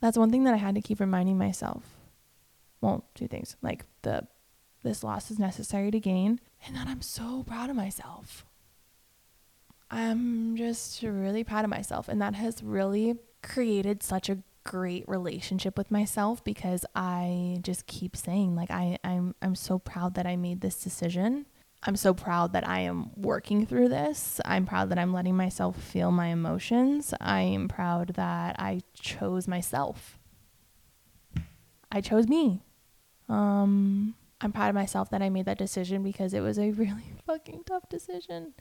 [0.00, 1.84] That's one thing that I had to keep reminding myself.
[2.80, 3.56] Well, two things.
[3.62, 4.26] Like the
[4.82, 8.44] this loss is necessary to gain and that I'm so proud of myself.
[9.90, 15.76] I'm just really proud of myself and that has really created such a great relationship
[15.76, 20.36] with myself because I just keep saying like I I'm I'm so proud that I
[20.36, 21.46] made this decision.
[21.86, 24.40] I'm so proud that I am working through this.
[24.46, 27.12] I'm proud that I'm letting myself feel my emotions.
[27.20, 30.18] I am proud that I chose myself.
[31.92, 32.62] I chose me.
[33.28, 37.12] Um I'm proud of myself that I made that decision because it was a really
[37.26, 38.54] fucking tough decision.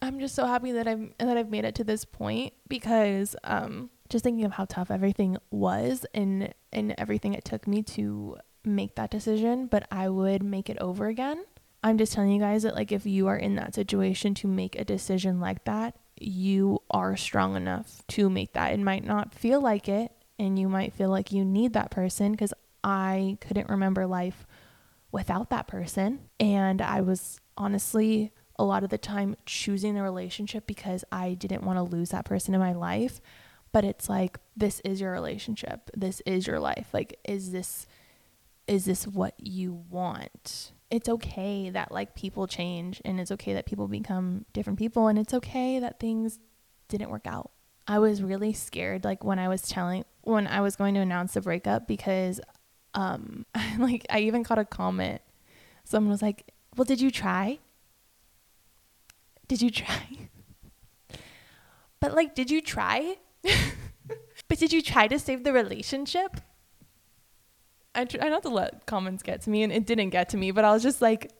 [0.00, 3.90] I'm just so happy that I'm that I've made it to this point because um
[4.08, 8.96] just thinking of how tough everything was and and everything it took me to make
[8.96, 11.44] that decision, but I would make it over again.
[11.82, 14.76] I'm just telling you guys that like if you are in that situation to make
[14.76, 18.72] a decision like that, you are strong enough to make that.
[18.72, 22.36] It might not feel like it and you might feel like you need that person
[22.36, 24.46] cuz I couldn't remember life
[25.12, 30.66] without that person and I was honestly a lot of the time choosing the relationship
[30.66, 33.20] because I didn't want to lose that person in my life
[33.76, 35.90] but it's like this is your relationship.
[35.94, 36.88] This is your life.
[36.94, 37.86] Like is this
[38.66, 40.72] is this what you want?
[40.90, 45.18] It's okay that like people change and it's okay that people become different people and
[45.18, 46.38] it's okay that things
[46.88, 47.50] didn't work out.
[47.86, 51.34] I was really scared like when i was telling when i was going to announce
[51.34, 52.40] the breakup because
[52.94, 53.44] um
[53.78, 55.20] like i even got a comment.
[55.84, 57.58] Someone was like well did you try?
[59.48, 60.30] Did you try?
[62.00, 63.16] But like did you try
[64.48, 66.40] but did you try to save the relationship?
[67.94, 70.50] I try not to let comments get to me, and it didn't get to me,
[70.50, 71.32] but I was just like,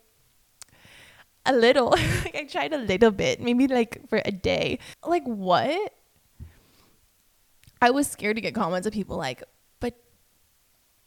[1.46, 1.90] a little.
[2.24, 4.78] like I tried a little bit, maybe like for a day.
[5.04, 5.92] Like what?
[7.80, 9.42] I was scared to get comments of people like,
[9.80, 9.94] but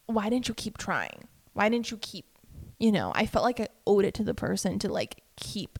[0.05, 1.27] why didn't you keep trying?
[1.53, 2.25] Why didn't you keep,
[2.79, 5.79] you know, I felt like I owed it to the person to like keep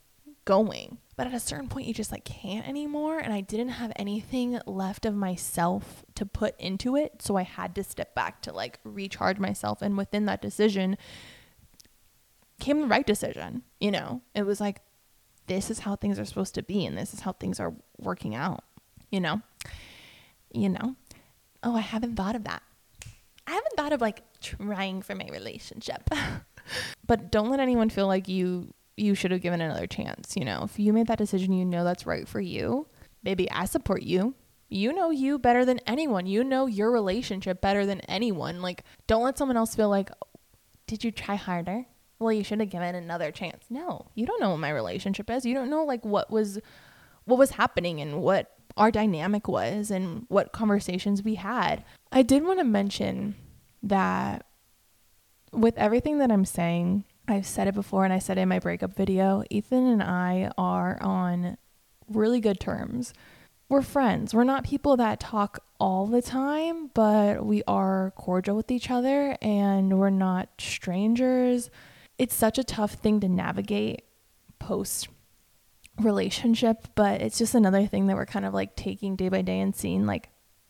[0.50, 0.98] going.
[1.16, 3.20] But at a certain point, you just like can't anymore.
[3.20, 7.22] And I didn't have anything left of myself to put into it.
[7.22, 9.84] So I had to step back to like recharge myself.
[9.84, 10.98] And within that decision
[12.60, 13.62] came the right decision.
[13.80, 14.82] You know, it was like,
[15.46, 16.84] this is how things are supposed to be.
[16.84, 18.64] And this is how things are working out.
[19.12, 19.44] You know,
[20.52, 20.96] you know,
[21.62, 22.64] oh, I haven't thought of that.
[23.46, 26.10] I haven't thought of like trying for my relationship.
[27.06, 30.36] but don't let anyone feel like you you should have given another chance.
[30.36, 32.88] You know, if you made that decision, you know that's right for you.
[33.24, 34.36] Baby, I support you.
[34.70, 36.28] You know you better than anyone.
[36.28, 38.62] You know your relationship better than anyone.
[38.62, 40.12] Like, don't let someone else feel like,
[40.86, 41.86] did you try harder?
[42.20, 43.66] Well, you should have given another chance.
[43.70, 45.46] No, you don't know what my relationship is.
[45.46, 46.60] You don't know like what was
[47.26, 51.84] what was happening and what our dynamic was and what conversations we had.
[52.12, 53.36] I did want to mention
[53.84, 54.46] that
[55.52, 58.60] with everything that I'm saying, I've said it before and I said it in my
[58.60, 59.44] breakup video.
[59.50, 61.58] Ethan and I are on
[62.10, 63.14] really good terms.
[63.70, 64.34] We're friends.
[64.34, 69.38] We're not people that talk all the time, but we are cordial with each other
[69.44, 71.70] and we're not strangers.
[72.18, 74.02] It's such a tough thing to navigate
[74.58, 75.08] post
[76.02, 79.60] relationship, but it's just another thing that we're kind of like taking day by day
[79.60, 80.30] and seeing like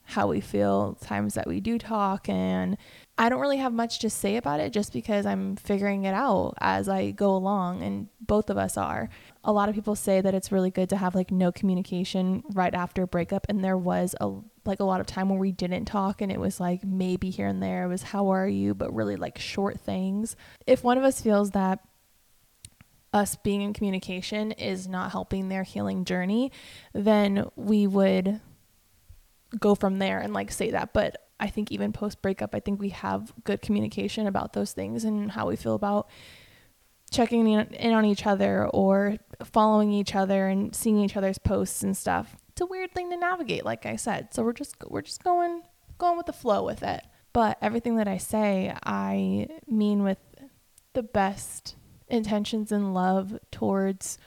[0.10, 2.78] how we feel times that we do talk and
[3.20, 6.54] I don't really have much to say about it just because I'm figuring it out
[6.62, 9.10] as I go along and both of us are.
[9.44, 12.74] A lot of people say that it's really good to have like no communication right
[12.74, 14.32] after breakup and there was a
[14.66, 17.48] like a lot of time where we didn't talk and it was like maybe here
[17.48, 20.36] and there it was how are you but really like short things.
[20.66, 21.80] If one of us feels that
[23.14, 26.54] us being in communication is not helping their healing journey,
[26.94, 28.40] then we would
[29.58, 30.94] go from there and like say that.
[30.94, 35.06] But I think even post breakup, I think we have good communication about those things
[35.06, 36.10] and how we feel about
[37.12, 41.96] checking in on each other or following each other and seeing each other's posts and
[41.96, 42.36] stuff.
[42.50, 44.34] It's a weird thing to navigate, like I said.
[44.34, 45.64] So we're just we're just going
[45.98, 47.02] going with the flow with it.
[47.32, 50.18] But everything that I say, I mean with
[50.94, 51.76] the best
[52.08, 54.18] intentions and love towards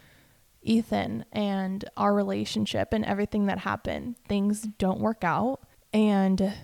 [0.63, 4.17] Ethan and our relationship and everything that happened.
[4.29, 5.61] Things don't work out.
[5.93, 6.55] And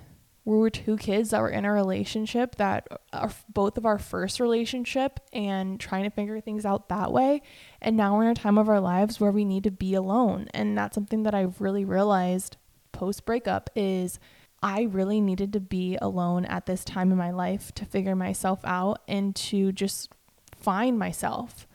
[0.48, 3.98] we were two kids that were in a relationship that uh, are both of our
[3.98, 7.42] first relationship and trying to figure things out that way.
[7.82, 10.48] And now we're in a time of our lives where we need to be alone.
[10.54, 12.56] And that's something that I've really realized
[12.92, 14.18] post breakup is
[14.62, 18.60] I really needed to be alone at this time in my life to figure myself
[18.64, 20.12] out and to just
[20.56, 21.66] find myself.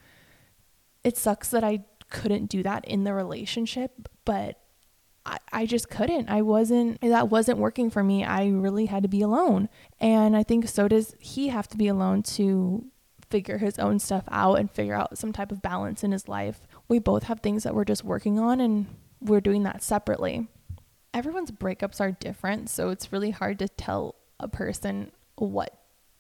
[1.03, 1.83] It sucks that I
[2.13, 4.59] couldn't do that in the relationship, but
[5.53, 6.29] I just couldn't.
[6.29, 8.25] I wasn't, that wasn't working for me.
[8.25, 9.69] I really had to be alone.
[9.99, 12.85] And I think so does he have to be alone to
[13.29, 16.67] figure his own stuff out and figure out some type of balance in his life.
[16.87, 18.85] We both have things that we're just working on and
[19.21, 20.49] we're doing that separately.
[21.13, 25.73] Everyone's breakups are different, so it's really hard to tell a person what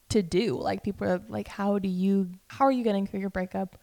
[0.09, 0.55] to do.
[0.55, 3.77] Like people are like, how do you, how are you getting through your breakup?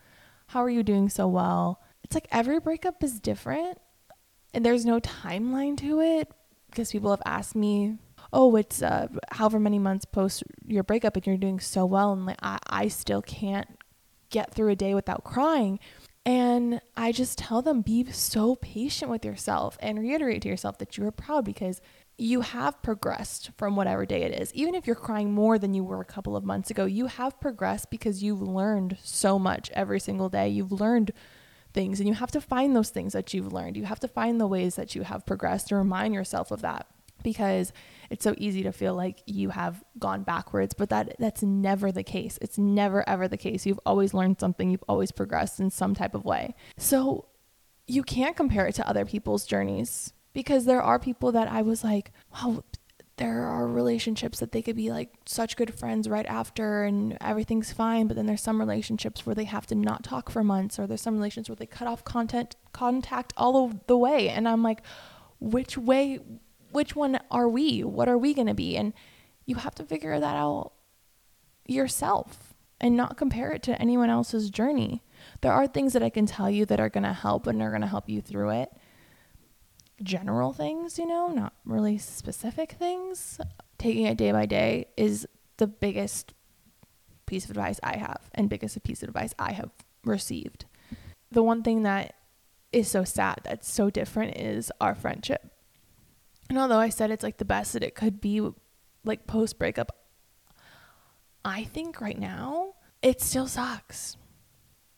[0.46, 1.80] How are you doing so well?
[2.02, 3.78] It's like every breakup is different
[4.52, 6.28] and there's no timeline to it
[6.70, 7.98] because people have asked me,
[8.32, 12.12] oh, it's uh, however many months post your breakup and you're doing so well.
[12.12, 13.68] And like, I, I still can't
[14.30, 15.78] get through a day without crying.
[16.26, 20.96] And I just tell them, be so patient with yourself and reiterate to yourself that
[20.96, 21.80] you are proud because
[22.18, 24.52] you have progressed from whatever day it is.
[24.52, 27.40] Even if you're crying more than you were a couple of months ago, you have
[27.40, 30.48] progressed because you've learned so much every single day.
[30.48, 31.12] You've learned
[31.72, 33.76] things and you have to find those things that you've learned.
[33.76, 36.86] You have to find the ways that you have progressed to remind yourself of that
[37.22, 37.72] because
[38.08, 42.02] it's so easy to feel like you have gone backwards but that that's never the
[42.02, 42.38] case.
[42.40, 43.66] It's never ever the case.
[43.66, 44.70] You've always learned something.
[44.70, 46.54] You've always progressed in some type of way.
[46.76, 47.26] So
[47.86, 51.82] you can't compare it to other people's journeys because there are people that I was
[51.82, 52.62] like, wow,
[53.20, 57.72] there are relationships that they could be like such good friends right after and everything's
[57.72, 60.86] fine but then there's some relationships where they have to not talk for months or
[60.86, 64.28] there's some relationships where they cut off content contact all the way.
[64.28, 64.82] And I'm like
[65.38, 66.18] which way
[66.72, 67.82] which one are we?
[67.82, 68.76] What are we going to be?
[68.76, 68.92] And
[69.44, 70.72] you have to figure that out
[71.66, 75.02] yourself and not compare it to anyone else's journey.
[75.40, 77.70] There are things that I can tell you that are going to help and are
[77.70, 78.70] going to help you through it
[80.02, 83.40] general things, you know, not really specific things.
[83.78, 85.26] Taking it day by day is
[85.56, 86.34] the biggest
[87.26, 89.70] piece of advice I have and biggest piece of advice I have
[90.04, 90.64] received.
[91.30, 92.14] The one thing that
[92.72, 95.50] is so sad that's so different is our friendship.
[96.48, 98.46] And although I said it's like the best that it could be
[99.04, 99.96] like post breakup,
[101.44, 104.16] I think right now it still sucks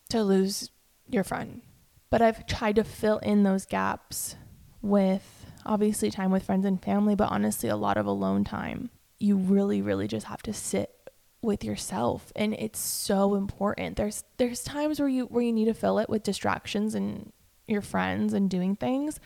[0.09, 0.71] to lose
[1.07, 1.61] your friend.
[2.09, 4.35] But I've tried to fill in those gaps
[4.83, 8.91] with obviously time with friends and family, but honestly, a lot of alone time.
[9.17, 11.03] You really, really just have to sit
[11.41, 15.73] with yourself and it's so important there's there's times where you where you need to
[15.73, 17.33] fill it with distractions and
[17.67, 19.19] your friends and doing things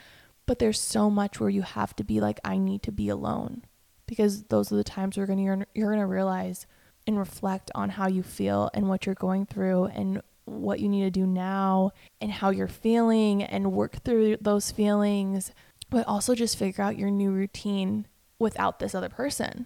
[0.48, 3.66] but there's so much where you have to be like I need to be alone
[4.08, 6.66] because those are the times where you're going to you're going to realize
[7.06, 11.02] and reflect on how you feel and what you're going through and what you need
[11.02, 11.92] to do now
[12.22, 15.52] and how you're feeling and work through those feelings,
[15.90, 18.08] but also just figure out your new routine
[18.40, 19.66] without this other person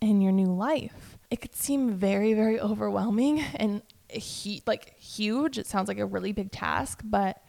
[0.00, 1.18] in your new life.
[1.30, 5.58] It could seem very, very overwhelming and he, like huge.
[5.58, 7.42] It sounds like a really big task, but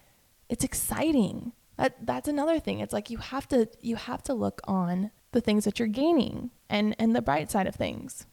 [0.49, 1.53] it's exciting.
[1.77, 2.79] That that's another thing.
[2.79, 6.51] It's like you have to you have to look on the things that you're gaining
[6.69, 8.25] and and the bright side of things.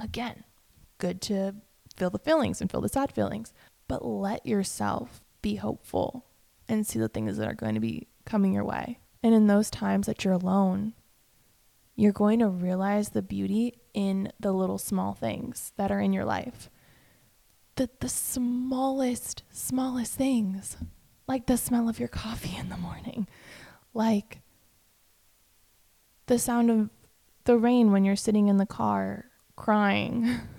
[0.00, 0.42] Again,
[0.98, 1.54] good to
[1.96, 3.52] feel the feelings and feel the sad feelings,
[3.88, 6.26] but let yourself be hopeful
[6.68, 8.98] and see the things that are going to be coming your way.
[9.22, 10.92] And in those times that you're alone,
[11.96, 16.24] you're going to realize the beauty in the little small things that are in your
[16.24, 16.70] life.
[17.74, 20.76] The, the smallest, smallest things,
[21.26, 23.26] like the smell of your coffee in the morning,
[23.94, 24.40] like
[26.26, 26.90] the sound of
[27.44, 29.24] the rain when you're sitting in the car
[29.56, 30.38] crying.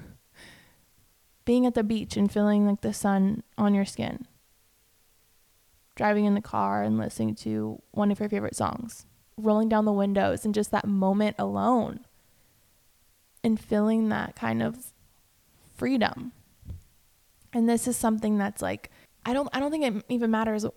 [1.49, 4.27] being at the beach and feeling like the sun on your skin,
[5.95, 9.91] driving in the car and listening to one of your favorite songs, rolling down the
[9.91, 12.01] windows and just that moment alone.
[13.43, 14.93] And feeling that kind of
[15.75, 16.33] freedom.
[17.51, 18.91] And this is something that's like
[19.25, 20.67] I don't I don't think it even matters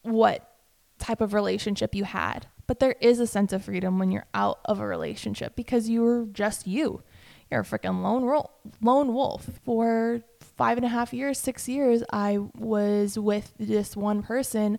[0.00, 0.56] what
[0.98, 4.60] type of relationship you had, but there is a sense of freedom when you're out
[4.64, 7.02] of a relationship because you're just you
[7.52, 8.50] you're a freaking lone, ro-
[8.80, 9.48] lone wolf.
[9.64, 10.22] For
[10.56, 14.78] five and a half years, six years, I was with this one person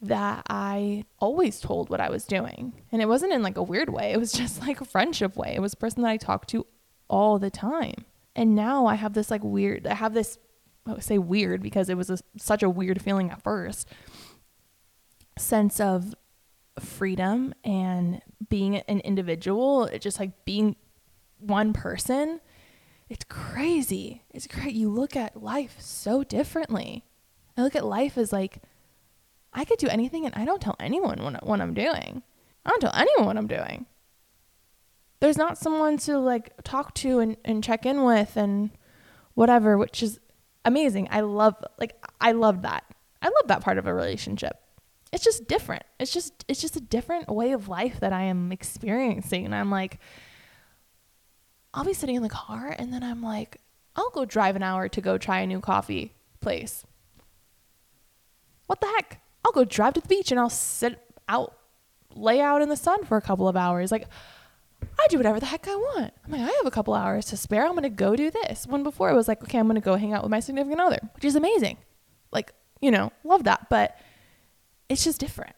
[0.00, 2.72] that I always told what I was doing.
[2.90, 5.54] And it wasn't in like a weird way, it was just like a friendship way.
[5.54, 6.66] It was a person that I talked to
[7.08, 8.04] all the time.
[8.34, 10.38] And now I have this like weird, I have this,
[10.86, 13.88] I would say weird because it was a, such a weird feeling at first
[15.38, 16.14] sense of
[16.78, 20.76] freedom and being an individual, it just like being
[21.42, 22.40] one person,
[23.08, 24.22] it's crazy.
[24.30, 24.74] It's great.
[24.74, 27.04] You look at life so differently.
[27.56, 28.58] I look at life as like,
[29.52, 32.22] I could do anything and I don't tell anyone what, what I'm doing.
[32.64, 33.86] I don't tell anyone what I'm doing.
[35.20, 38.70] There's not someone to like talk to and, and check in with and
[39.34, 40.18] whatever, which is
[40.64, 41.08] amazing.
[41.10, 42.84] I love, like, I love that.
[43.20, 44.56] I love that part of a relationship.
[45.12, 45.84] it's just different.
[46.00, 49.44] It's just it's just a different way of life that I am experiencing.
[49.44, 50.00] And I'm like,
[51.74, 53.58] I'll be sitting in the car and then I'm like,
[53.96, 56.84] I'll go drive an hour to go try a new coffee place.
[58.66, 59.20] What the heck?
[59.44, 60.98] I'll go drive to the beach and I'll sit
[61.28, 61.56] out,
[62.14, 63.90] lay out in the sun for a couple of hours.
[63.90, 64.06] Like,
[64.98, 66.12] I do whatever the heck I want.
[66.24, 67.64] I'm like, I have a couple hours to spare.
[67.64, 68.66] I'm going to go do this.
[68.66, 70.80] When before it was like, okay, I'm going to go hang out with my significant
[70.80, 71.78] other, which is amazing.
[72.30, 73.68] Like, you know, love that.
[73.68, 73.98] But
[74.88, 75.54] it's just different.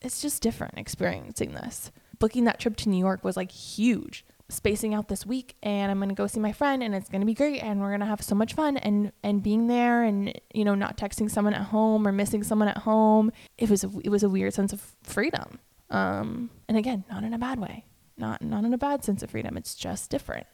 [0.00, 1.90] It's just different experiencing this.
[2.18, 4.24] Booking that trip to New York was like huge.
[4.50, 7.20] Spacing out this week and I'm going to go see my friend and it's going
[7.20, 10.02] to be great and we're going to have so much fun and and being there
[10.02, 13.30] and you know not texting someone at home or missing someone at home.
[13.58, 15.58] It was a, it was a weird sense of freedom.
[15.90, 17.84] Um and again, not in a bad way.
[18.16, 19.56] Not not in a bad sense of freedom.
[19.58, 20.46] It's just different.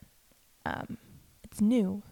[0.66, 0.98] Um
[1.44, 2.02] it's new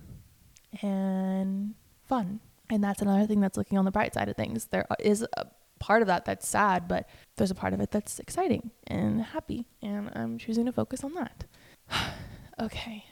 [0.82, 1.74] and
[2.04, 2.38] fun.
[2.70, 4.66] And that's another thing that's looking on the bright side of things.
[4.66, 5.46] There is a
[5.80, 9.66] part of that that's sad, but there's a part of it that's exciting and happy.
[9.82, 11.44] And I'm choosing to focus on that.
[12.60, 13.04] okay.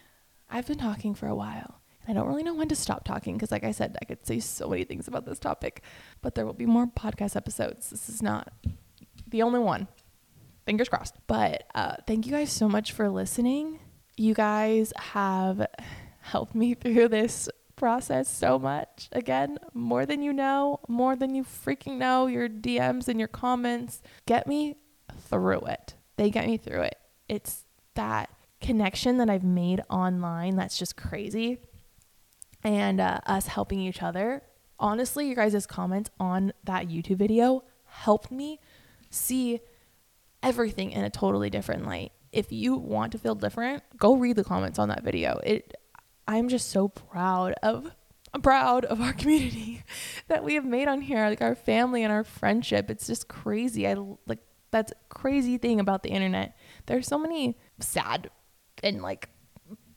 [0.49, 1.81] I've been talking for a while.
[2.07, 4.27] and I don't really know when to stop talking because, like I said, I could
[4.27, 5.83] say so many things about this topic,
[6.23, 7.91] but there will be more podcast episodes.
[7.91, 8.53] This is not
[9.29, 9.87] the only one.
[10.67, 11.15] Fingers crossed.
[11.27, 13.79] But uh, thank you guys so much for listening.
[14.17, 15.67] You guys have
[16.21, 19.09] helped me through this process so much.
[19.13, 24.03] Again, more than you know, more than you freaking know, your DMs and your comments
[24.27, 24.77] get me
[25.29, 25.95] through it.
[26.17, 26.99] They get me through it.
[27.29, 27.65] It's
[27.95, 28.29] that
[28.61, 31.59] connection that I've made online that's just crazy.
[32.63, 34.43] And uh, us helping each other.
[34.79, 38.61] Honestly, your guys' comments on that YouTube video helped me
[39.11, 39.61] see
[40.43, 42.13] everything in a totally different light.
[42.33, 45.41] If you want to feel different, go read the comments on that video.
[45.43, 45.75] It
[46.29, 47.91] I'm just so proud of
[48.33, 49.83] I'm proud of our community
[50.29, 52.91] that we have made on here, like our family and our friendship.
[52.91, 53.87] It's just crazy.
[53.87, 53.97] I
[54.27, 54.39] like
[54.71, 56.57] that's crazy thing about the internet.
[56.87, 58.31] There's so many sad
[58.83, 59.29] and like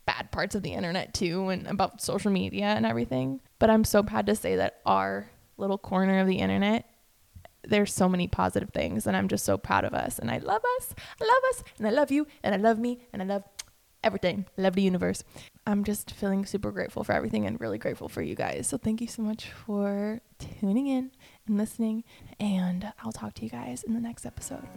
[0.06, 3.42] bad parts of the internet too and about social media and everything.
[3.60, 6.90] But I'm so proud to say that our little corner of the internet
[7.66, 10.62] there's so many positive things and I'm just so proud of us and I love
[10.78, 10.94] us.
[11.22, 13.44] I love us and I love you and I love me and I love
[14.04, 14.46] everything.
[14.58, 15.24] I love the universe.
[15.66, 18.68] I'm just feeling super grateful for everything and really grateful for you guys.
[18.68, 20.20] So thank you so much for
[20.60, 21.12] tuning in
[21.48, 22.04] and listening
[22.40, 24.68] and I'll talk to you guys in the next episode.